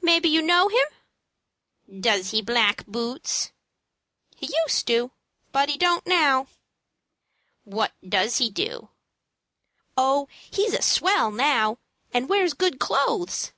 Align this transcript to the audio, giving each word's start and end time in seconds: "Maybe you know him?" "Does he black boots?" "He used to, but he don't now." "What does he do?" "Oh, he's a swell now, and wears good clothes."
"Maybe 0.00 0.30
you 0.30 0.40
know 0.40 0.68
him?" 0.68 2.00
"Does 2.00 2.30
he 2.30 2.40
black 2.40 2.86
boots?" 2.86 3.52
"He 4.34 4.46
used 4.64 4.86
to, 4.86 5.10
but 5.52 5.68
he 5.68 5.76
don't 5.76 6.06
now." 6.06 6.46
"What 7.64 7.92
does 8.02 8.38
he 8.38 8.48
do?" 8.48 8.88
"Oh, 9.94 10.26
he's 10.50 10.72
a 10.72 10.80
swell 10.80 11.30
now, 11.30 11.76
and 12.14 12.30
wears 12.30 12.54
good 12.54 12.80
clothes." 12.80 13.52